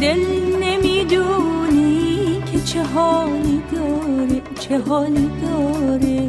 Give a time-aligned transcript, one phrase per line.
[0.00, 0.20] دل
[0.60, 6.28] نمی‌دونی که چه حالی داره چه حالی داره.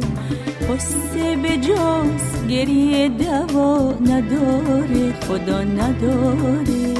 [0.68, 6.92] قصه به جز گریه دوا نداره خدا نداره.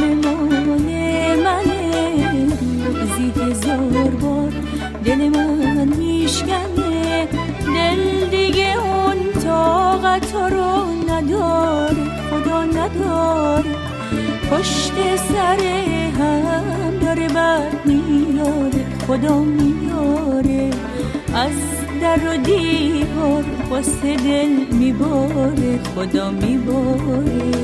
[0.00, 0.80] مال
[1.44, 2.46] منه
[2.84, 4.52] روزی هزار بار
[5.04, 7.28] دل من میشکنه
[7.74, 13.74] دل دیگه اون طاقت رو نداره خدا نداره
[14.50, 15.58] پشت سر
[16.18, 20.70] هم داره بر میاره خدا میاره
[21.34, 21.52] از
[22.00, 23.44] در و دیوار
[24.02, 27.60] دل میباره خدا میباره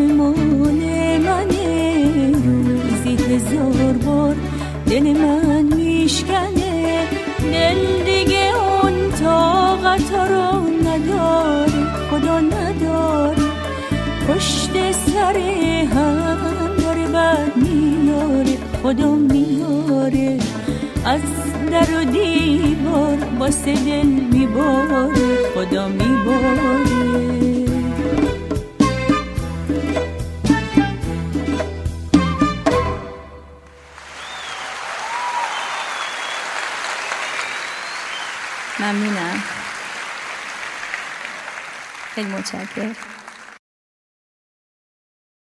[0.00, 0.80] مال
[1.18, 4.36] منه روزی هزار بار
[4.86, 7.06] دل من میشکنه.
[7.52, 13.42] دل دیگه اون طاقت رو نداره خدا نداره.
[14.28, 15.36] پشت سر
[15.94, 16.38] هم
[16.78, 20.38] داره بر میاره خدا میاره.
[21.04, 21.20] از
[21.70, 25.14] در و دیوار واسه دل میباره
[25.54, 26.17] خدا میباره
[38.78, 39.32] Maminá.
[42.14, 43.17] Egy mocsákért.